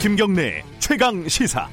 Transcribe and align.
김경래 0.00 0.62
최강 0.78 1.28
시사. 1.28 1.68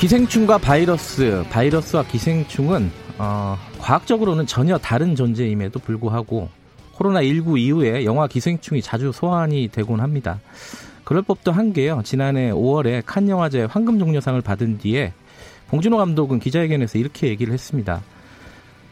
기생충과 0.00 0.56
바이러스, 0.56 1.44
바이러스와 1.50 2.04
기생충은 2.04 2.90
어, 3.18 3.58
과학적으로는 3.78 4.46
전혀 4.46 4.78
다른 4.78 5.14
존재임에도 5.14 5.80
불구하고 5.80 6.48
코로나19 6.94 7.58
이후에 7.58 8.06
영화 8.06 8.26
기생충이 8.26 8.80
자주 8.80 9.12
소환이 9.12 9.68
되곤 9.68 10.00
합니다. 10.00 10.40
그럴 11.04 11.20
법도 11.20 11.52
한 11.52 11.74
게요. 11.74 12.00
지난해 12.06 12.52
5월에 12.52 13.02
칸 13.04 13.28
영화제 13.28 13.64
황금 13.64 13.98
종려상을 13.98 14.40
받은 14.40 14.78
뒤에 14.78 15.12
봉준호 15.68 15.98
감독은 15.98 16.38
기자회견에서 16.38 16.98
이렇게 16.98 17.28
얘기를 17.28 17.52
했습니다. 17.52 18.00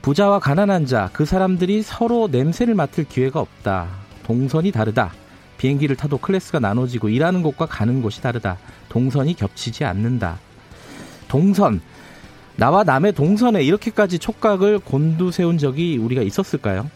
부자와 0.05 0.39
가난한 0.39 0.85
자, 0.85 1.09
그 1.15 1.25
사람들이 1.25 1.81
서로 1.81 2.29
냄새를 2.31 2.75
맡을 2.75 3.05
기회가 3.05 3.41
없다. 3.41 3.89
동선이 4.25 4.71
다르다. 4.71 5.15
비행기를 5.57 5.97
타도 5.97 6.19
클래스가 6.19 6.61
나눠지고 6.61 7.09
일하는 7.09 7.43
곳과 7.43 7.65
가는 7.65 8.03
곳이 8.03 8.21
다르다. 8.21 8.59
동선이 8.91 9.33
겹치지 9.33 9.87
않는다. 9.87 10.39
동선. 11.27 11.81
나와 12.57 12.85
남의 12.85 13.15
동선에 13.15 13.63
이렇게까지 13.63 14.19
촉각을 14.19 14.81
곤두세운 14.81 15.57
적이 15.57 15.97
우리가 15.97 16.21
있었을까요? 16.21 16.91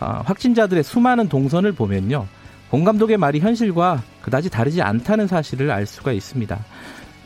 아, 0.00 0.22
확진자들의 0.24 0.84
수많은 0.84 1.28
동선을 1.28 1.72
보면요. 1.72 2.26
본 2.70 2.84
감독의 2.84 3.18
말이 3.18 3.40
현실과 3.40 4.02
그다지 4.22 4.48
다르지 4.48 4.80
않다는 4.80 5.26
사실을 5.26 5.70
알 5.70 5.84
수가 5.84 6.12
있습니다. 6.12 6.58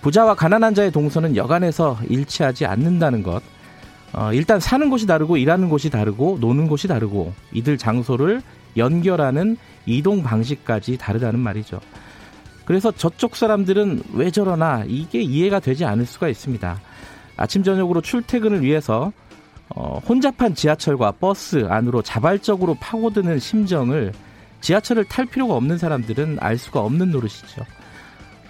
부자와 0.02 0.34
가난한 0.34 0.74
자의 0.74 0.90
동선은 0.90 1.36
여간에서 1.36 1.96
일치하지 2.08 2.66
않는다는 2.66 3.22
것. 3.22 3.40
어, 4.12 4.32
일단 4.32 4.58
사는 4.60 4.88
곳이 4.88 5.06
다르고 5.06 5.36
일하는 5.36 5.68
곳이 5.68 5.90
다르고 5.90 6.38
노는 6.40 6.66
곳이 6.66 6.88
다르고 6.88 7.32
이들 7.52 7.76
장소를 7.78 8.42
연결하는 8.76 9.56
이동 9.86 10.22
방식까지 10.22 10.96
다르다는 10.96 11.40
말이죠. 11.40 11.80
그래서 12.64 12.90
저쪽 12.92 13.36
사람들은 13.36 14.02
왜 14.12 14.30
저러나 14.30 14.84
이게 14.86 15.22
이해가 15.22 15.60
되지 15.60 15.84
않을 15.84 16.06
수가 16.06 16.28
있습니다. 16.28 16.80
아침 17.36 17.62
저녁으로 17.62 18.00
출퇴근을 18.00 18.62
위해서 18.62 19.12
어, 19.74 20.00
혼잡한 20.06 20.54
지하철과 20.54 21.12
버스 21.12 21.66
안으로 21.68 22.02
자발적으로 22.02 22.74
파고드는 22.80 23.38
심정을 23.38 24.12
지하철을 24.60 25.04
탈 25.04 25.26
필요가 25.26 25.54
없는 25.54 25.78
사람들은 25.78 26.38
알 26.40 26.58
수가 26.58 26.80
없는 26.80 27.10
노릇이죠. 27.10 27.64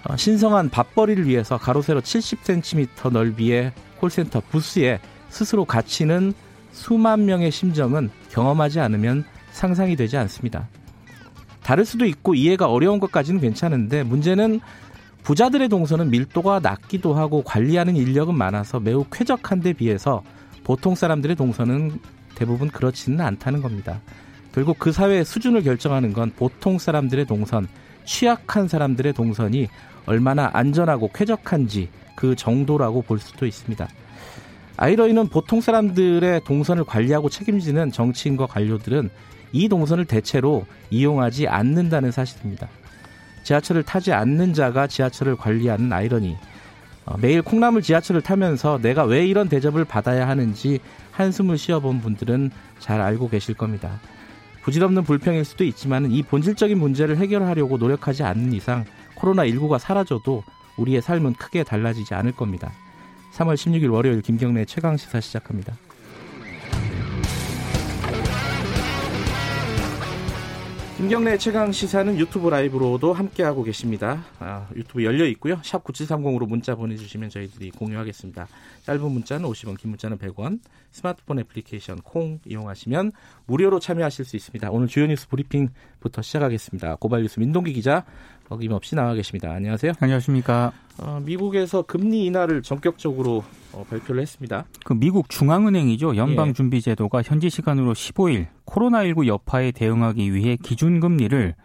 어, 0.05 0.15
신성한 0.15 0.69
밥벌이를 0.69 1.27
위해서 1.27 1.57
가로 1.57 1.81
세로 1.81 2.01
70cm 2.01 3.11
넓이의 3.11 3.73
콜센터 3.99 4.41
부스에 4.49 4.99
스스로 5.29 5.65
갇히는 5.65 6.33
수만 6.71 7.25
명의 7.25 7.51
심정은 7.51 8.09
경험하지 8.29 8.79
않으면 8.79 9.25
상상이 9.51 9.95
되지 9.95 10.17
않습니다. 10.17 10.67
다를 11.63 11.85
수도 11.85 12.05
있고 12.05 12.35
이해가 12.35 12.71
어려운 12.71 12.99
것까지는 12.99 13.41
괜찮은데 13.41 14.03
문제는 14.03 14.59
부자들의 15.23 15.69
동선은 15.69 16.09
밀도가 16.09 16.59
낮기도 16.59 17.13
하고 17.13 17.43
관리하는 17.43 17.95
인력은 17.95 18.35
많아서 18.35 18.79
매우 18.79 19.05
쾌적한 19.11 19.61
데 19.61 19.73
비해서 19.73 20.23
보통 20.63 20.95
사람들의 20.95 21.35
동선은 21.35 21.99
대부분 22.35 22.69
그렇지는 22.69 23.21
않다는 23.21 23.61
겁니다. 23.61 24.01
결국 24.53 24.79
그 24.79 24.91
사회의 24.91 25.23
수준을 25.25 25.63
결정하는 25.63 26.13
건 26.13 26.31
보통 26.35 26.79
사람들의 26.79 27.25
동선, 27.25 27.67
취약한 28.05 28.67
사람들의 28.67 29.13
동선이 29.13 29.67
얼마나 30.05 30.49
안전하고 30.53 31.11
쾌적한지 31.13 31.89
그 32.15 32.35
정도라고 32.35 33.03
볼 33.03 33.19
수도 33.19 33.45
있습니다. 33.45 33.87
아이러니는 34.81 35.27
보통 35.27 35.59
사람들의 35.59 36.41
동선을 36.45 36.85
관리하고 36.85 37.29
책임지는 37.29 37.91
정치인과 37.91 38.47
관료들은 38.47 39.09
이 39.51 39.67
동선을 39.67 40.05
대체로 40.05 40.65
이용하지 40.89 41.49
않는다는 41.49 42.11
사실입니다. 42.11 42.69
지하철을 43.43 43.83
타지 43.83 44.13
않는 44.13 44.53
자가 44.53 44.87
지하철을 44.87 45.35
관리하는 45.35 45.91
아이러니. 45.91 46.37
어, 47.05 47.17
매일 47.17 47.41
콩나물 47.41 47.81
지하철을 47.81 48.21
타면서 48.21 48.79
내가 48.81 49.03
왜 49.03 49.27
이런 49.27 49.49
대접을 49.49 49.83
받아야 49.83 50.29
하는지 50.29 50.79
한숨을 51.11 51.57
쉬어본 51.57 51.99
분들은 51.99 52.49
잘 52.79 53.01
알고 53.01 53.27
계실 53.27 53.55
겁니다. 53.55 53.99
부질없는 54.61 55.03
불평일 55.03 55.43
수도 55.43 55.65
있지만 55.65 56.09
이 56.09 56.23
본질적인 56.23 56.79
문제를 56.79 57.17
해결하려고 57.17 57.77
노력하지 57.77 58.23
않는 58.23 58.53
이상 58.53 58.85
코로나19가 59.15 59.77
사라져도 59.77 60.45
우리의 60.77 61.01
삶은 61.01 61.33
크게 61.33 61.65
달라지지 61.65 62.13
않을 62.13 62.31
겁니다. 62.31 62.71
3월 63.33 63.55
16일 63.55 63.91
월요일 63.91 64.21
김경래 64.21 64.65
최강 64.65 64.97
시사 64.97 65.19
시작합니다. 65.19 65.77
김경래 70.99 71.37
최강 71.37 71.71
시사는 71.71 72.19
유튜브 72.19 72.49
라이브로도 72.49 73.13
함께하고 73.13 73.63
계십니다. 73.63 74.25
아, 74.37 74.67
유튜브 74.75 75.05
열려 75.05 75.25
있고요. 75.27 75.57
샵 75.63 75.81
9730으로 75.85 76.45
문자 76.45 76.75
보내주시면 76.75 77.29
저희들이 77.29 77.71
공유하겠습니다. 77.71 78.49
짧은 78.83 79.09
문자는 79.09 79.47
50원, 79.47 79.77
긴 79.79 79.91
문자는 79.91 80.17
100원, 80.17 80.59
스마트폰 80.91 81.39
애플리케이션 81.39 82.01
콩 82.01 82.39
이용하시면 82.45 83.13
무료로 83.45 83.79
참여하실 83.79 84.25
수 84.25 84.35
있습니다. 84.35 84.69
오늘 84.71 84.87
주요 84.87 85.07
뉴스 85.07 85.29
브리핑부터 85.29 86.21
시작하겠습니다. 86.21 86.97
고발 86.97 87.21
뉴스 87.21 87.39
민동기 87.39 87.71
기자 87.71 88.03
어김없이 88.49 88.95
나와 88.95 89.13
계십니다. 89.13 89.51
안녕하세요. 89.51 89.93
안녕하십니까. 89.99 90.71
어, 90.97 91.21
미국에서 91.23 91.83
금리 91.83 92.25
인하를 92.25 92.61
전격적으로 92.63 93.43
어, 93.71 93.85
발표를 93.89 94.21
했습니다. 94.21 94.65
그 94.83 94.93
미국 94.93 95.29
중앙은행이죠. 95.29 96.15
연방준비제도가 96.15 97.21
현지 97.21 97.49
시간으로 97.49 97.93
15일 97.93 98.47
코로나19 98.65 99.27
여파에 99.27 99.71
대응하기 99.71 100.33
위해 100.33 100.57
기준금리를 100.61 101.55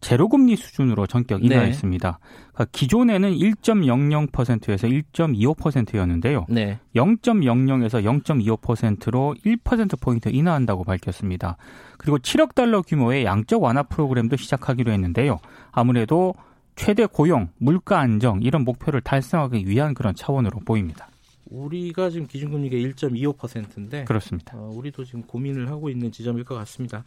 제로금리 0.00 0.56
수준으로 0.56 1.06
전격 1.06 1.40
네. 1.40 1.46
인하했습니다. 1.46 2.10
네. 2.10 2.36
그러니까 2.52 2.66
기존에는 2.72 3.32
1.00%에서 3.32 4.86
1.25%였는데요. 4.86 6.46
네. 6.48 6.78
0.00에서 6.94 8.22
0.25%로 8.22 9.34
1%포인트 9.44 10.28
인하한다고 10.28 10.84
밝혔습니다. 10.84 11.56
그리고 11.96 12.18
7억 12.18 12.54
달러 12.54 12.82
규모의 12.82 13.24
양적 13.24 13.62
완화 13.62 13.82
프로그램도 13.82 14.36
시작하기로 14.36 14.92
했는데요. 14.92 15.38
아무래도 15.72 16.34
최대 16.76 17.06
고용, 17.06 17.48
물가 17.58 17.98
안정 17.98 18.40
이런 18.40 18.62
목표를 18.62 19.00
달성하기 19.00 19.66
위한 19.66 19.94
그런 19.94 20.14
차원으로 20.14 20.60
보입니다. 20.60 21.08
우리가 21.50 22.10
지금 22.10 22.26
기준금리가 22.26 22.76
1.25%인데 22.76 24.04
그렇습니다. 24.04 24.56
어, 24.56 24.70
우리도 24.74 25.04
지금 25.04 25.22
고민을 25.22 25.68
하고 25.70 25.90
있는 25.90 26.12
지점일 26.12 26.44
것 26.44 26.54
같습니다. 26.56 27.04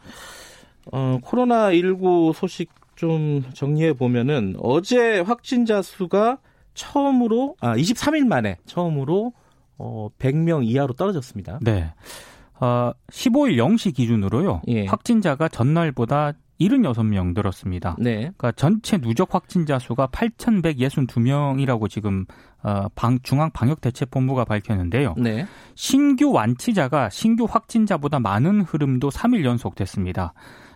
어, 0.91 1.19
코로나19 1.23 2.33
소식 2.33 2.69
좀 2.95 3.43
정리해 3.53 3.93
보면은 3.93 4.55
어제 4.59 5.19
확진자 5.21 5.81
수가 5.81 6.37
처음으로 6.73 7.55
아 7.59 7.75
23일 7.75 8.27
만에 8.27 8.57
처음으로 8.65 9.33
어 9.77 10.09
100명 10.19 10.65
이하로 10.65 10.93
떨어졌습니다. 10.93 11.59
네. 11.61 11.93
어 12.59 12.91
15일 13.09 13.57
0시 13.57 13.95
기준으로요. 13.95 14.61
예. 14.67 14.85
확진자가 14.85 15.47
전날보다 15.47 16.33
76명 16.59 17.33
늘었습니다. 17.33 17.95
네. 17.97 18.17
그러니까 18.19 18.51
전체 18.51 18.99
누적 18.99 19.33
확진자 19.33 19.79
수가 19.79 20.07
8,162명이라고 20.07 21.89
지금 21.89 22.25
어, 22.61 22.87
방, 22.93 23.17
중앙 23.23 23.49
방역 23.49 23.81
대책 23.81 24.11
본부가 24.11 24.45
밝혔는데요. 24.45 25.15
네. 25.17 25.47
신규 25.73 26.31
완치자가 26.31 27.09
신규 27.09 27.47
확진자보다 27.49 28.19
많은 28.19 28.61
흐름도 28.61 29.09
3일 29.09 29.43
연속 29.43 29.73
됐습니다. 29.73 30.33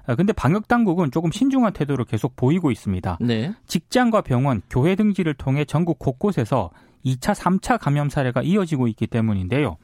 아, 0.08 0.16
근데 0.16 0.34
방역 0.34 0.68
당국은 0.68 1.12
조금 1.12 1.32
신중한 1.32 1.74
태도를 1.74 2.06
계속 2.06 2.36
보이고 2.36 2.72
있습니다. 2.72 3.18
네. 3.22 3.54
직장과 3.68 4.22
병원, 4.22 4.62
교회 4.70 4.96
등지를 4.96 5.34
통해 5.34 5.66
전국 5.66 6.00
곳곳에서 6.00 6.72
2차, 7.06 7.36
3차 7.36 7.80
감염 7.80 8.10
사례가 8.10 8.42
이어지고 8.42 8.88
있기 8.88 9.08
때문인데요. 9.08 9.78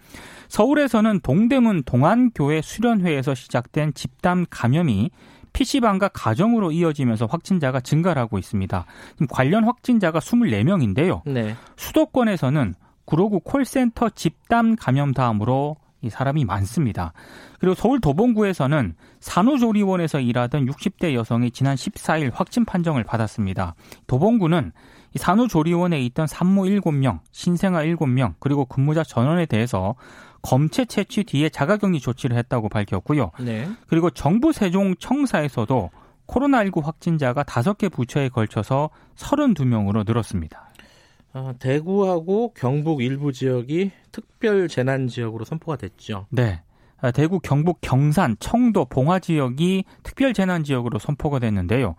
서울에서는 0.48 1.20
동대문 1.22 1.84
동안교회 1.84 2.62
수련회에서 2.62 3.36
시작된 3.36 3.94
집단 3.94 4.46
감염이 4.50 5.12
PC방과 5.54 6.10
가정으로 6.10 6.72
이어지면서 6.72 7.26
확진자가 7.26 7.82
증가를 7.82 8.22
하고 8.22 8.38
있습니다. 8.38 8.86
관련 9.30 9.66
확진자가 9.66 10.20
24명인데요. 10.20 11.22
네. 11.26 11.56
수도권에서는 11.76 12.74
구로구 13.06 13.42
콜센터 13.42 14.10
집단 14.10 14.76
감염 14.76 15.14
다음으로 15.14 15.76
이 16.02 16.10
사람이 16.10 16.46
많습니다. 16.46 17.14
그리고 17.60 17.76
서울 17.76 18.00
도봉구에서는 18.00 18.96
산후조리원에서 19.20 20.20
일하던 20.20 20.66
60대 20.66 21.14
여성이 21.14 21.52
지난 21.52 21.76
14일 21.76 22.32
확진 22.34 22.66
판정을 22.66 23.04
받았습니다. 23.04 23.76
도봉구는 24.08 24.72
이 25.14 25.18
산후조리원에 25.18 26.02
있던 26.06 26.28
산모 26.28 26.64
7명, 26.64 27.20
신생아 27.32 27.84
7명, 27.84 28.36
그리고 28.40 28.66
근무자 28.66 29.04
전원에 29.04 29.46
대해서 29.46 29.96
검체 30.42 30.86
채취 30.86 31.24
뒤에 31.24 31.50
자가격리 31.50 32.00
조치를 32.00 32.36
했다고 32.38 32.70
밝혔고요. 32.70 33.32
네. 33.42 33.70
그리고 33.88 34.10
정부 34.10 34.52
세종청사에서도 34.52 35.92
코로나19 36.28 36.84
확진자가 36.84 37.44
5개 37.44 37.92
부처에 37.92 38.30
걸쳐서 38.30 38.90
32명으로 39.18 40.06
늘었습니다. 40.06 40.71
아, 41.34 41.54
대구하고 41.60 42.54
경북 42.56 43.02
일부 43.02 43.32
지역이 43.32 43.92
특별 44.12 44.68
재난 44.68 45.08
지역으로 45.08 45.46
선포가 45.46 45.78
됐죠. 45.78 46.28
네. 46.30 46.62
아, 47.04 47.10
대구, 47.10 47.40
경북, 47.40 47.80
경산, 47.82 48.36
청도, 48.40 48.86
봉화 48.86 49.20
지역이 49.20 49.86
특별 50.04 50.34
재난 50.34 50.64
지역으로 50.64 51.00
선포가 51.00 51.40
됐는데요. 51.40 51.96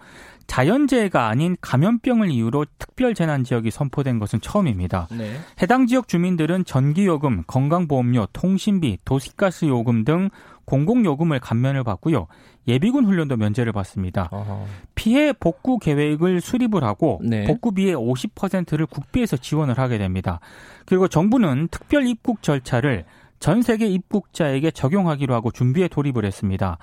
자연재해가 0.47 1.29
아닌 1.29 1.57
감염병을 1.61 2.31
이유로 2.31 2.67
특별 2.79 3.15
재난 3.15 3.43
지역이 3.43 3.71
선포된 3.71 4.19
것은 4.21 4.41
처음입니다. 4.41 5.09
네. 5.11 5.35
해당 5.61 5.87
지역 5.87 6.07
주민들은 6.07 6.65
전기요금, 6.65 7.45
건강보험료, 7.47 8.29
통신비, 8.33 8.99
도시가스 9.05 9.65
요금 9.65 10.05
등 10.05 10.31
공공요금을 10.65 11.41
감면을 11.41 11.85
받고요. 11.85 12.27
예비군 12.69 13.05
훈련도 13.05 13.37
면제를 13.37 13.73
받습니다. 13.73 14.29
어허. 14.31 14.65
피해 14.95 15.33
복구 15.33 15.79
계획을 15.79 16.41
수립을 16.41 16.85
하고 16.85 17.21
네. 17.25 17.45
복구비의 17.45 17.95
50%를 17.97 18.87
국비에서 18.87 19.37
지원을 19.37 19.79
하게 19.79 19.99
됩니다. 19.99 20.41
그리고 20.87 21.09
정부는 21.09 21.69
특별 21.71 22.07
입국 22.07 22.43
절차를 22.43 23.05
전 23.41 23.63
세계 23.63 23.87
입국자에게 23.89 24.71
적용하기로 24.71 25.35
하고 25.35 25.51
준비에 25.51 25.89
돌입을 25.89 26.25
했습니다. 26.25 26.79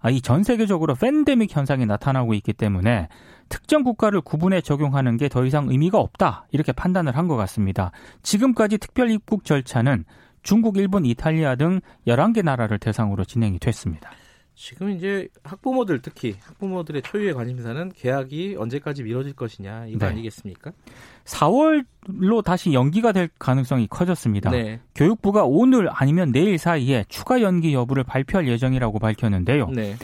아, 0.00 0.10
이전 0.10 0.42
세계적으로 0.42 0.94
팬데믹 0.96 1.54
현상이 1.56 1.86
나타나고 1.86 2.34
있기 2.34 2.52
때문에 2.52 3.08
특정 3.48 3.82
국가를 3.84 4.20
구분해 4.20 4.60
적용하는 4.60 5.16
게 5.16 5.28
더 5.28 5.44
이상 5.46 5.68
의미가 5.70 5.98
없다 5.98 6.46
이렇게 6.50 6.72
판단을 6.72 7.16
한 7.16 7.28
것 7.28 7.36
같습니다. 7.36 7.92
지금까지 8.22 8.78
특별 8.78 9.10
입국 9.10 9.44
절차는 9.44 10.04
중국, 10.42 10.76
일본, 10.76 11.04
이탈리아 11.04 11.54
등 11.56 11.80
11개 12.06 12.42
나라를 12.42 12.78
대상으로 12.78 13.24
진행이 13.24 13.58
됐습니다. 13.58 14.10
지금 14.54 14.90
이제 14.90 15.28
학부모들 15.44 16.02
특히 16.02 16.36
학부모들의 16.40 17.02
초유의 17.02 17.34
관심사는 17.34 17.90
계약이 17.96 18.56
언제까지 18.58 19.02
미뤄질 19.02 19.32
것이냐 19.32 19.86
이거 19.86 20.00
네. 20.00 20.12
아니겠습니까? 20.12 20.72
4월로 21.24 22.44
다시 22.44 22.72
연기가 22.72 23.12
될 23.12 23.28
가능성이 23.38 23.86
커졌습니다. 23.88 24.50
네. 24.50 24.80
교육부가 24.94 25.44
오늘 25.44 25.88
아니면 25.90 26.32
내일 26.32 26.58
사이에 26.58 27.04
추가 27.08 27.40
연기 27.40 27.72
여부를 27.72 28.04
발표할 28.04 28.46
예정이라고 28.46 28.98
밝혔는데요. 28.98 29.68
네. 29.70 29.96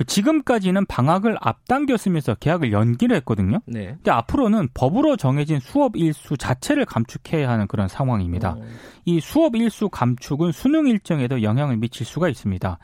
그 0.00 0.06
지금까지는 0.06 0.86
방학을 0.86 1.36
앞당겼으면서 1.42 2.34
계약을 2.36 2.72
연기를 2.72 3.14
했거든요. 3.16 3.60
네. 3.66 3.88
근데 3.88 4.10
앞으로는 4.10 4.68
법으로 4.72 5.18
정해진 5.18 5.60
수업 5.60 5.94
일수 5.94 6.38
자체를 6.38 6.86
감축해야 6.86 7.50
하는 7.50 7.66
그런 7.66 7.86
상황입니다. 7.86 8.54
오. 8.54 8.62
어. 8.62 8.64
이 9.04 9.20
수업 9.20 9.56
일수 9.56 9.90
감축은 9.90 10.52
수능 10.52 10.86
일정에도 10.86 11.42
영향을 11.42 11.76
미칠 11.76 12.06
수가 12.06 12.30
있습니다. 12.30 12.78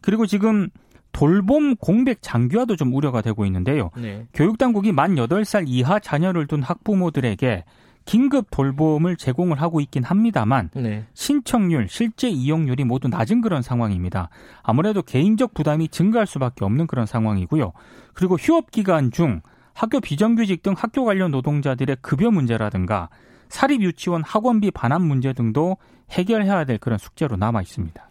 그리고 0.00 0.24
지금 0.24 0.70
돌봄 1.12 1.76
공백 1.76 2.22
장기화도 2.22 2.76
좀 2.76 2.94
우려가 2.94 3.20
되고 3.20 3.44
있는데요. 3.44 3.90
네. 3.98 4.26
교육당국이 4.32 4.92
만 4.92 5.16
8살 5.16 5.64
이하 5.66 5.98
자녀를 5.98 6.46
둔 6.46 6.62
학부모들에게 6.62 7.64
긴급 8.04 8.46
돌봄을 8.50 9.16
제공을 9.16 9.60
하고 9.60 9.80
있긴 9.80 10.04
합니다만 10.04 10.70
네. 10.74 11.04
신청률, 11.14 11.88
실제 11.88 12.28
이용률이 12.28 12.84
모두 12.84 13.08
낮은 13.08 13.40
그런 13.40 13.62
상황입니다. 13.62 14.28
아무래도 14.62 15.02
개인적 15.02 15.54
부담이 15.54 15.88
증가할 15.88 16.26
수밖에 16.26 16.64
없는 16.64 16.86
그런 16.86 17.06
상황이고요. 17.06 17.72
그리고 18.14 18.36
휴업 18.36 18.70
기간 18.70 19.10
중 19.10 19.40
학교 19.74 20.00
비정규직 20.00 20.62
등 20.62 20.74
학교 20.76 21.04
관련 21.04 21.30
노동자들의 21.30 21.96
급여 22.02 22.30
문제라든가 22.30 23.08
사립 23.48 23.82
유치원 23.82 24.22
학원비 24.22 24.70
반환 24.70 25.02
문제 25.02 25.32
등도 25.32 25.76
해결해야 26.10 26.64
될 26.64 26.78
그런 26.78 26.98
숙제로 26.98 27.36
남아 27.36 27.62
있습니다. 27.62 28.10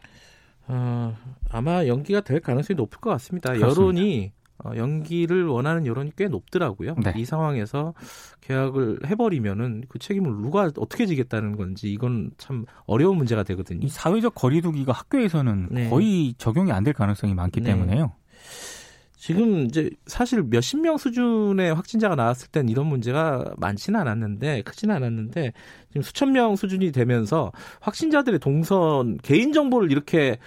어, 0.67 1.15
아마 1.49 1.85
연기가 1.85 2.21
될 2.21 2.39
가능성이 2.39 2.75
높을 2.77 2.99
것 2.99 3.09
같습니다. 3.11 3.53
그렇습니다. 3.53 3.81
여론이 3.81 4.31
어, 4.63 4.71
연기를 4.75 5.47
원하는 5.47 5.85
여론이 5.85 6.11
꽤 6.17 6.27
높더라고요. 6.27 6.95
네. 7.03 7.13
이 7.15 7.25
상황에서 7.25 7.93
계약을 8.41 8.99
해버리면은 9.05 9.83
그 9.87 9.97
책임을 9.99 10.31
누가 10.41 10.63
어떻게 10.77 11.05
지겠다는 11.05 11.55
건지 11.55 11.91
이건 11.91 12.31
참 12.37 12.65
어려운 12.85 13.17
문제가 13.17 13.43
되거든요. 13.43 13.79
이 13.83 13.89
사회적 13.89 14.35
거리두기가 14.35 14.91
학교에서는 14.91 15.67
네. 15.71 15.89
거의 15.89 16.33
적용이 16.37 16.71
안 16.71 16.81
될 16.83 16.93
가능성이 16.93 17.35
많기 17.35 17.61
네. 17.61 17.71
때문에요. 17.71 18.11
지금 19.15 19.65
이제 19.65 19.91
사실 20.07 20.41
몇십 20.41 20.81
명 20.81 20.97
수준의 20.97 21.75
확진자가 21.75 22.15
나왔을 22.15 22.47
땐 22.49 22.67
이런 22.69 22.87
문제가 22.87 23.53
많지는 23.57 23.99
않았는데 23.99 24.63
크지는 24.63 24.95
않았는데 24.95 25.53
지금 25.89 26.01
수천 26.01 26.31
명 26.31 26.55
수준이 26.55 26.91
되면서 26.91 27.51
확진자들의 27.81 28.39
동선 28.39 29.19
개인 29.21 29.53
정보를 29.53 29.91
이렇게 29.91 30.39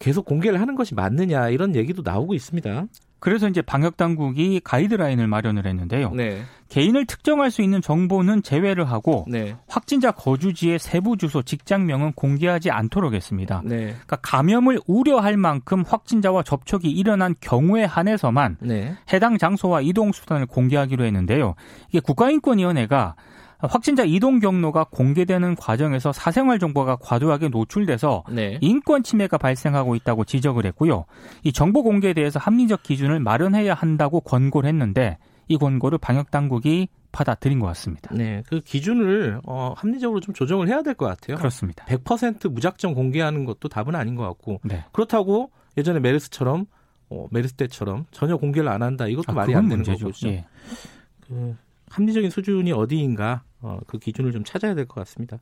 계속 0.00 0.24
공개를 0.24 0.60
하는 0.60 0.74
것이 0.74 0.96
맞느냐 0.96 1.50
이런 1.50 1.76
얘기도 1.76 2.02
나오고 2.02 2.34
있습니다. 2.34 2.86
그래서 3.22 3.46
이제 3.46 3.62
방역 3.62 3.96
당국이 3.96 4.60
가이드라인을 4.64 5.28
마련을 5.28 5.64
했는데요. 5.64 6.10
네. 6.10 6.42
개인을 6.70 7.06
특정할 7.06 7.52
수 7.52 7.62
있는 7.62 7.80
정보는 7.80 8.42
제외를 8.42 8.90
하고 8.90 9.26
네. 9.28 9.54
확진자 9.68 10.10
거주지의 10.10 10.80
세부 10.80 11.16
주소, 11.16 11.40
직장명은 11.42 12.14
공개하지 12.14 12.72
않도록 12.72 13.14
했습니다. 13.14 13.62
네. 13.64 13.76
그러니까 13.76 14.16
감염을 14.22 14.80
우려할 14.88 15.36
만큼 15.36 15.84
확진자와 15.86 16.42
접촉이 16.42 16.90
일어난 16.90 17.36
경우에 17.40 17.84
한해서만 17.84 18.56
네. 18.60 18.96
해당 19.12 19.38
장소와 19.38 19.82
이동 19.82 20.10
수단을 20.10 20.46
공개하기로 20.46 21.04
했는데요. 21.04 21.54
이게 21.90 22.00
국가인권위원회가 22.00 23.14
확진자 23.68 24.04
이동 24.04 24.38
경로가 24.40 24.84
공개되는 24.90 25.54
과정에서 25.56 26.12
사생활 26.12 26.58
정보가 26.58 26.96
과도하게 26.96 27.48
노출돼서 27.48 28.24
네. 28.30 28.58
인권 28.60 29.02
침해가 29.02 29.38
발생하고 29.38 29.94
있다고 29.96 30.24
지적을 30.24 30.66
했고요. 30.66 31.04
이 31.44 31.52
정보 31.52 31.82
공개에 31.82 32.12
대해서 32.12 32.38
합리적 32.38 32.82
기준을 32.82 33.20
마련해야 33.20 33.74
한다고 33.74 34.20
권고를 34.20 34.68
했는데 34.68 35.18
이 35.48 35.56
권고를 35.56 35.98
방역 35.98 36.30
당국이 36.30 36.88
받아들인 37.12 37.58
것 37.58 37.66
같습니다. 37.66 38.14
네, 38.14 38.42
그 38.48 38.60
기준을 38.60 39.40
어, 39.44 39.74
합리적으로 39.76 40.20
좀 40.20 40.34
조정을 40.34 40.68
해야 40.68 40.82
될 40.82 40.94
것 40.94 41.06
같아요. 41.06 41.36
그렇습니다. 41.36 41.84
100% 41.86 42.50
무작정 42.50 42.94
공개하는 42.94 43.44
것도 43.44 43.68
답은 43.68 43.94
아닌 43.94 44.14
것 44.14 44.22
같고 44.24 44.60
네. 44.64 44.84
그렇다고 44.92 45.50
예전에 45.76 46.00
메르스처럼 46.00 46.64
어, 47.10 47.26
메르스 47.30 47.52
때처럼 47.54 48.06
전혀 48.12 48.36
공개를 48.38 48.68
안 48.70 48.82
한다 48.82 49.06
이것도 49.06 49.32
아, 49.32 49.34
말이 49.34 49.54
안 49.54 49.68
되는 49.68 49.76
문제죠. 49.84 50.06
거죠. 50.06 50.28
예. 50.28 50.46
그 51.20 51.54
합리적인 51.90 52.30
수준이 52.30 52.72
어디인가 52.72 53.42
어, 53.62 53.78
그 53.86 53.98
기준을 53.98 54.32
좀 54.32 54.44
찾아야 54.44 54.74
될 54.74 54.86
것 54.86 54.94
같습니다. 54.96 55.38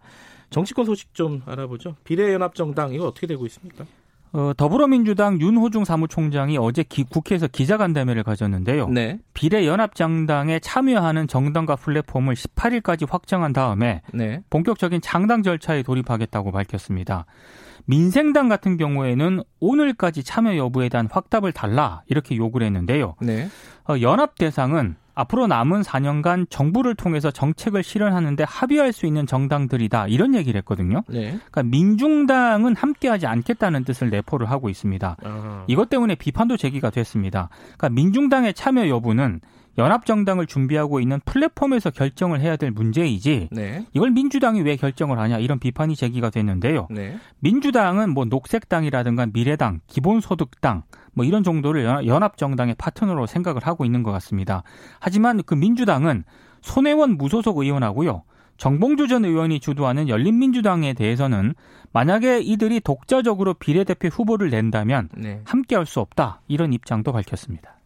정치권 0.51 0.85
소식 0.87 1.15
좀 1.15 1.43
알아보죠. 1.47 1.97
비례연합정당 2.05 2.93
이거 2.95 3.07
어떻게 3.07 3.27
되고 3.27 3.45
있습니까? 3.47 3.85
어, 4.33 4.53
더불어민주당 4.57 5.41
윤호중 5.41 5.85
사무총장이 5.85 6.57
어제 6.57 6.85
기, 6.85 7.03
국회에서 7.03 7.49
기자간담회를 7.49 8.23
가졌는데요. 8.23 8.89
네. 8.89 9.19
비례연합정당에 9.35 10.61
참여하는 10.61 11.27
정당과 11.27 11.77
플랫폼을 11.77 12.35
18일까지 12.35 13.11
확정한 13.11 13.53
다음에 13.53 14.03
네. 14.13 14.43
본격적인 14.51 15.01
창당 15.01 15.43
절차에 15.43 15.83
돌입하겠다고 15.83 16.53
밝혔습니다. 16.53 17.27
민생당 17.87 18.49
같은 18.49 18.77
경우에는 18.77 19.43
오늘까지 19.59 20.23
참여 20.23 20.57
여부에 20.57 20.89
대한 20.91 21.09
확답을 21.11 21.51
달라 21.53 22.03
이렇게 22.07 22.37
요구를 22.37 22.67
했는데요. 22.67 23.17
네. 23.21 23.49
어, 23.89 24.01
연합 24.01 24.37
대상은 24.37 24.97
앞으로 25.21 25.47
남은 25.47 25.83
4년간 25.83 26.49
정부를 26.49 26.95
통해서 26.95 27.31
정책을 27.31 27.83
실현하는데 27.83 28.45
합의할 28.45 28.93
수 28.93 29.07
있는 29.07 29.27
정당들이다 29.27 30.09
이런 30.09 30.35
얘기를 30.35 30.59
했거든요. 30.59 31.03
네. 31.09 31.39
그러니까 31.51 31.63
민중당은 31.65 32.75
함께하지 32.75 33.27
않겠다는 33.27 33.85
뜻을 33.85 34.11
내포를 34.11 34.51
하고 34.51 34.69
있습니다. 34.69 35.17
아하. 35.23 35.65
이것 35.67 35.89
때문에 35.89 36.15
비판도 36.15 36.57
제기가 36.57 36.91
됐습니다. 36.91 37.49
그러니까 37.77 37.91
민중당의 37.91 38.55
참여 38.55 38.89
여부는 38.89 39.41
연합정당을 39.79 40.47
준비하고 40.47 41.01
있는 41.01 41.21
플랫폼에서 41.25 41.91
결정을 41.91 42.41
해야 42.41 42.57
될 42.57 42.71
문제이지 42.71 43.49
네. 43.53 43.87
이걸 43.93 44.11
민주당이 44.11 44.63
왜 44.63 44.77
결정을 44.77 45.19
하냐 45.19 45.39
이런 45.39 45.59
비판이 45.59 45.97
제기가 45.97 46.31
됐는데요. 46.31 46.89
네. 46.91 47.17
민주당은 47.39 48.13
뭐 48.13 48.25
녹색당이라든가 48.25 49.27
미래당, 49.33 49.81
기본소득당 49.87 50.83
뭐 51.13 51.25
이런 51.25 51.43
정도를 51.43 52.07
연합정당의 52.07 52.77
파트너로 52.79 53.27
생각을 53.27 53.67
하고 53.67 53.85
있는 53.85 54.03
것 54.03 54.13
같습니다. 54.13 54.63
하지만 54.99 55.43
그 55.43 55.55
민주당은 55.55 56.25
손혜원 56.63 57.17
무소속 57.17 57.59
의원하고요. 57.59 58.23
정봉주 58.57 59.09
전 59.09 59.25
의원이 59.25 59.59
주도하는 59.61 60.09
열린민주당에 60.11 60.93
대해서는 60.93 61.55
만약에 61.93 62.41
이들이 62.41 62.81
독자적으로 62.81 63.55
비례대표 63.55 64.09
후보를 64.09 64.51
낸다면 64.51 65.09
네. 65.17 65.41
함께할 65.45 65.87
수 65.87 66.01
없다 66.01 66.43
이런 66.47 66.75
입장도 66.75 67.11
밝혔습니다. 67.13 67.77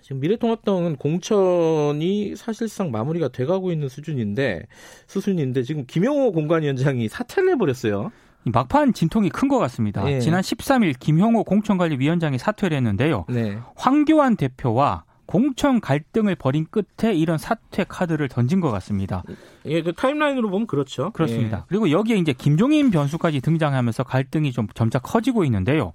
지금 0.00 0.20
미래통합당은 0.20 0.96
공천이 0.96 2.36
사실상 2.36 2.90
마무리가 2.90 3.28
돼가고 3.28 3.72
있는 3.72 3.88
수준인데 3.88 4.66
수순인데 5.06 5.62
지금 5.62 5.84
김영호 5.86 6.32
공관위원장이 6.32 7.08
사퇴를 7.08 7.52
해버렸어요. 7.52 8.12
막판 8.44 8.92
진통이 8.92 9.30
큰 9.30 9.48
것 9.48 9.58
같습니다. 9.58 10.02
네. 10.04 10.20
지난 10.20 10.40
13일 10.40 10.98
김형호 10.98 11.44
공천관리위원장이 11.44 12.38
사퇴를 12.38 12.76
했는데요. 12.76 13.26
네. 13.28 13.58
황교안 13.76 14.36
대표와 14.36 15.04
공천 15.26 15.80
갈등을 15.80 16.34
벌인 16.34 16.66
끝에 16.70 17.14
이런 17.14 17.38
사퇴 17.38 17.84
카드를 17.88 18.28
던진 18.28 18.60
것 18.60 18.70
같습니다. 18.70 19.22
예, 19.64 19.82
그 19.82 19.92
타임라인으로 19.92 20.50
보면 20.50 20.66
그렇죠. 20.66 21.10
그렇습니다. 21.12 21.58
예. 21.58 21.62
그리고 21.68 21.90
여기에 21.90 22.16
이제 22.16 22.32
김종인 22.32 22.90
변수까지 22.90 23.40
등장하면서 23.40 24.02
갈등이 24.04 24.52
좀 24.52 24.66
점차 24.74 24.98
커지고 24.98 25.44
있는데요. 25.44 25.92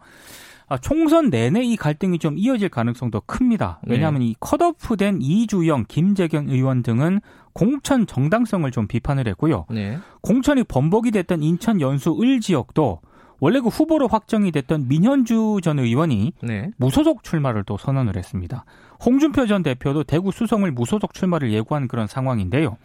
아, 0.69 0.77
총선 0.77 1.29
내내 1.31 1.63
이 1.63 1.75
갈등이 1.75 2.19
좀 2.19 2.37
이어질 2.37 2.69
가능성도 2.69 3.21
큽니다. 3.21 3.79
네. 3.83 3.95
왜냐하면 3.95 4.21
네. 4.21 4.27
이 4.27 4.35
컷오프된 4.39 5.19
이주영, 5.21 5.85
김재경 5.87 6.49
의원 6.49 6.83
등은 6.83 7.21
공천 7.53 8.05
정당성을 8.05 8.69
좀 8.71 8.87
비판을 8.87 9.27
했고요. 9.27 9.65
네. 9.71 9.97
공천이 10.21 10.63
번복이 10.63 11.11
됐던 11.11 11.41
인천 11.41 11.81
연수 11.81 12.15
을 12.21 12.39
지역도 12.39 13.01
원래 13.39 13.59
그 13.59 13.69
후보로 13.69 14.07
확정이 14.07 14.51
됐던 14.51 14.87
민현주 14.87 15.59
전 15.63 15.79
의원이 15.79 16.33
네. 16.43 16.71
무소속 16.77 17.23
출마를 17.23 17.63
또 17.63 17.77
선언을 17.77 18.15
했습니다. 18.15 18.65
홍준표 19.03 19.47
전 19.47 19.63
대표도 19.63 20.03
대구 20.03 20.31
수성을 20.31 20.69
무소속 20.71 21.13
출마를 21.13 21.51
예고한 21.51 21.87
그런 21.87 22.05
상황인데요. 22.05 22.77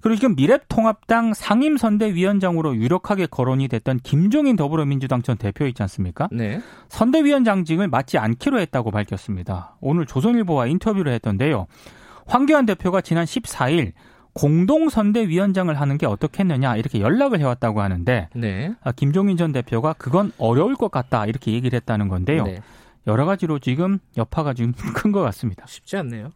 그리고 0.00 0.16
지금 0.16 0.34
미래통합당 0.34 1.34
상임선대위원장으로 1.34 2.76
유력하게 2.76 3.26
거론이 3.26 3.68
됐던 3.68 4.00
김종인 4.02 4.56
더불어민주당 4.56 5.22
전 5.22 5.36
대표 5.36 5.66
있지 5.66 5.82
않습니까? 5.82 6.28
네. 6.32 6.60
선대위원장직을 6.88 7.88
맡지 7.88 8.18
않기로 8.18 8.58
했다고 8.60 8.90
밝혔습니다. 8.90 9.76
오늘 9.80 10.06
조선일보와 10.06 10.66
인터뷰를 10.66 11.12
했던데요. 11.12 11.66
황교안 12.26 12.64
대표가 12.66 13.00
지난 13.00 13.24
14일 13.24 13.92
공동선대위원장을 14.32 15.78
하는 15.78 15.98
게 15.98 16.06
어떻겠느냐 16.06 16.76
이렇게 16.76 17.00
연락을 17.00 17.40
해왔다고 17.40 17.80
하는데 17.80 18.28
네. 18.34 18.72
아, 18.82 18.92
김종인 18.92 19.36
전 19.36 19.52
대표가 19.52 19.94
그건 19.94 20.32
어려울 20.38 20.76
것 20.76 20.90
같다 20.90 21.26
이렇게 21.26 21.52
얘기를 21.52 21.76
했다는 21.76 22.08
건데요. 22.08 22.44
네. 22.44 22.62
여러 23.06 23.24
가지로 23.26 23.58
지금 23.58 23.98
여파가 24.16 24.54
지금 24.54 24.72
큰 24.94 25.10
것 25.12 25.20
같습니다. 25.22 25.64
쉽지 25.66 25.96
않네요. 25.96 26.30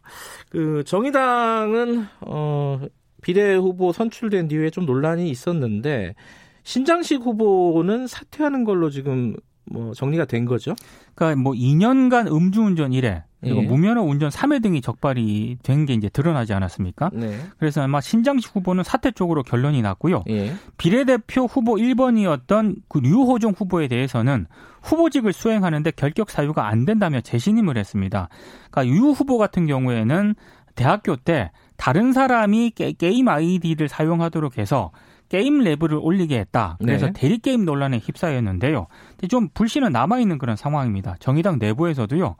그 0.49 0.83
정의당은 0.85 2.07
어 2.21 2.81
비례 3.25 3.55
후보 3.55 3.91
선출된 3.91 4.49
뒤에 4.49 4.69
좀 4.69 4.85
논란이 4.85 5.31
있었는데 5.31 6.13
신장식 6.61 7.21
후보는 7.21 8.05
사퇴하는 8.05 8.63
걸로 8.65 8.91
지금 8.91 9.35
뭐 9.65 9.95
정리가 9.95 10.25
된 10.25 10.45
거죠. 10.45 10.75
그러니까 11.15 11.41
뭐 11.41 11.53
2년간 11.53 12.31
음주운전 12.31 12.91
1회 12.91 13.23
그리고 13.41 13.63
예. 13.63 13.65
무면허 13.65 14.03
운전 14.03 14.29
3회 14.29 14.61
등이 14.61 14.81
적발이 14.81 15.57
된 15.63 15.87
게 15.87 15.95
이제 15.95 16.07
드러나지 16.07 16.53
않았습니까? 16.53 17.09
네. 17.13 17.35
그래서 17.57 17.81
아마 17.81 17.99
신장식 17.99 18.55
후보는 18.55 18.83
사퇴 18.83 19.09
쪽으로 19.11 19.41
결론이 19.41 19.81
났고요. 19.81 20.23
예. 20.29 20.53
비례대표 20.77 21.45
후보 21.45 21.77
1번이었던 21.77 22.75
그 22.87 22.99
류호정 22.99 23.53
후보에 23.57 23.87
대해서는 23.87 24.45
후보직을 24.83 25.33
수행하는데 25.33 25.89
결격 25.95 26.29
사유가 26.29 26.67
안 26.67 26.85
된다며 26.85 27.21
재신임을 27.21 27.75
했습니다. 27.75 28.29
그러니까 28.69 28.95
유 28.95 29.09
후보 29.09 29.39
같은 29.39 29.65
경우에는 29.65 30.35
대학교 30.75 31.15
때 31.15 31.49
다른 31.77 32.13
사람이 32.13 32.71
게, 32.71 32.95
임 33.09 33.27
아이디를 33.27 33.87
사용하도록 33.87 34.57
해서 34.57 34.91
게임 35.29 35.59
레벨을 35.59 35.95
올리게 36.01 36.37
했다. 36.39 36.77
그래서 36.79 37.07
네. 37.07 37.13
대리 37.13 37.37
게임 37.39 37.65
논란에 37.65 37.97
휩싸였는데요. 37.97 38.87
좀 39.29 39.49
불신은 39.53 39.91
남아 39.91 40.19
있는 40.19 40.37
그런 40.37 40.55
상황입니다. 40.55 41.15
정의당 41.19 41.57
내부에서도요. 41.59 42.35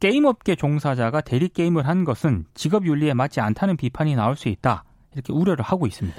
게임업계 0.00 0.54
종사자가 0.54 1.20
대리 1.20 1.48
게임을 1.48 1.86
한 1.86 2.04
것은 2.04 2.44
직업 2.54 2.86
윤리에 2.86 3.14
맞지 3.14 3.40
않다는 3.40 3.76
비판이 3.76 4.14
나올 4.14 4.36
수 4.36 4.48
있다. 4.48 4.84
이렇게 5.14 5.32
우려를 5.32 5.64
하고 5.64 5.86
있습니다. 5.86 6.16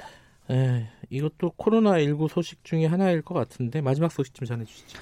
에, 0.50 0.88
이것도 1.08 1.52
코로나 1.56 1.98
19 1.98 2.28
소식 2.28 2.64
중에 2.64 2.86
하나일 2.86 3.22
것 3.22 3.34
같은데 3.34 3.80
마지막 3.80 4.12
소식 4.12 4.34
좀 4.34 4.46
전해 4.46 4.64
주시죠. 4.64 4.98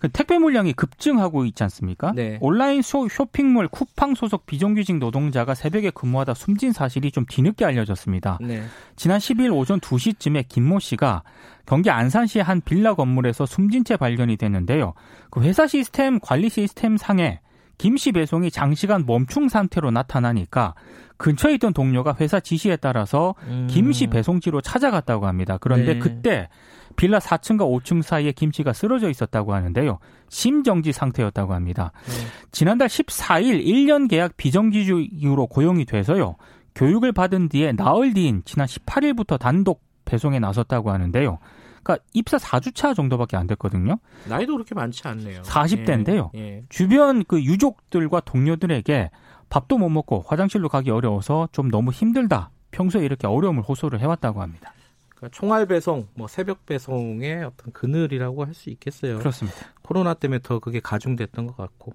그 0.00 0.08
택배 0.08 0.38
물량이 0.38 0.72
급증하고 0.72 1.44
있지 1.44 1.62
않습니까? 1.62 2.12
네. 2.16 2.38
온라인 2.40 2.80
쇼, 2.80 3.06
쇼핑몰 3.08 3.68
쿠팡 3.68 4.14
소속 4.14 4.46
비정규직 4.46 4.96
노동자가 4.96 5.54
새벽에 5.54 5.90
근무하다 5.90 6.32
숨진 6.34 6.72
사실이 6.72 7.12
좀 7.12 7.26
뒤늦게 7.28 7.66
알려졌습니다. 7.66 8.38
네. 8.40 8.62
지난 8.96 9.18
10일 9.18 9.54
오전 9.54 9.78
2시쯤에 9.78 10.46
김모 10.48 10.78
씨가 10.78 11.22
경기 11.66 11.90
안산시의 11.90 12.42
한 12.42 12.62
빌라 12.62 12.94
건물에서 12.94 13.44
숨진 13.44 13.84
채 13.84 13.98
발견이 13.98 14.38
됐는데요. 14.38 14.94
그 15.30 15.42
회사 15.42 15.66
시스템 15.66 16.18
관리 16.18 16.48
시스템 16.48 16.96
상에 16.96 17.40
김씨 17.80 18.12
배송이 18.12 18.50
장시간 18.50 19.06
멈춤 19.06 19.48
상태로 19.48 19.90
나타나니까 19.90 20.74
근처에 21.16 21.54
있던 21.54 21.72
동료가 21.72 22.14
회사 22.20 22.38
지시에 22.38 22.76
따라서 22.76 23.34
음. 23.44 23.68
김씨 23.70 24.08
배송지로 24.08 24.60
찾아갔다고 24.60 25.26
합니다. 25.26 25.56
그런데 25.58 25.94
네. 25.94 25.98
그때 25.98 26.48
빌라 26.96 27.18
4층과 27.18 27.60
5층 27.60 28.02
사이에 28.02 28.32
김씨가 28.32 28.74
쓰러져 28.74 29.08
있었다고 29.08 29.54
하는데요. 29.54 29.98
심정지 30.28 30.92
상태였다고 30.92 31.54
합니다. 31.54 31.92
네. 32.04 32.12
지난달 32.52 32.88
14일 32.88 33.64
1년 33.64 34.10
계약 34.10 34.36
비정규직으로 34.36 35.46
고용이 35.46 35.86
돼서요. 35.86 36.36
교육을 36.74 37.12
받은 37.12 37.48
뒤에 37.48 37.72
나흘 37.72 38.12
뒤인 38.12 38.42
지난 38.44 38.66
18일부터 38.66 39.38
단독 39.38 39.82
배송에 40.04 40.38
나섰다고 40.38 40.90
하는데요. 40.90 41.38
그러니까 41.82 42.04
입사 42.12 42.36
4주차 42.36 42.94
정도밖에 42.94 43.36
안 43.36 43.46
됐거든요. 43.46 43.98
나이도 44.28 44.54
그렇게 44.54 44.74
많지 44.74 45.06
않네요. 45.06 45.42
40대인데요. 45.42 46.30
예, 46.34 46.40
예. 46.40 46.64
주변 46.68 47.24
그 47.24 47.42
유족들과 47.42 48.20
동료들에게 48.20 49.10
밥도 49.48 49.78
못 49.78 49.88
먹고 49.88 50.24
화장실로 50.26 50.68
가기 50.68 50.90
어려워서 50.90 51.48
좀 51.52 51.70
너무 51.70 51.90
힘들다. 51.90 52.50
평소에 52.70 53.04
이렇게 53.04 53.26
어려움을 53.26 53.62
호소를 53.62 54.00
해왔다고 54.00 54.42
합니다. 54.42 54.72
그러니까 55.08 55.36
총알 55.36 55.66
배송, 55.66 56.06
뭐 56.14 56.28
새벽 56.28 56.64
배송의 56.66 57.44
어떤 57.44 57.72
그늘이라고 57.72 58.44
할 58.44 58.54
수 58.54 58.70
있겠어요. 58.70 59.18
그렇습니다. 59.18 59.58
코로나 59.82 60.14
때문에 60.14 60.40
더 60.42 60.60
그게 60.60 60.80
가중됐던 60.80 61.46
것 61.46 61.56
같고. 61.56 61.94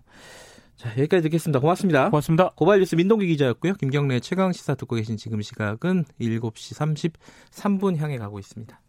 자, 0.76 0.90
여기까지 0.92 1.24
듣겠습니다. 1.24 1.60
고맙습니다. 1.60 2.10
고맙습니다. 2.10 2.52
고발 2.56 2.80
뉴스 2.80 2.96
민동기 2.96 3.26
기자였고요. 3.28 3.76
김경래 3.76 4.20
최강 4.20 4.52
시사 4.52 4.76
듣고 4.76 4.98
계신 4.98 5.16
지금 5.16 5.42
시각은 5.42 6.04
7시 6.20 7.14
33분 7.54 7.96
향해 7.98 8.18
가고 8.18 8.40
있습니다. 8.40 8.80